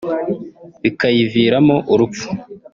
bikayiviramo 0.81 1.75
urupfu 1.93 2.27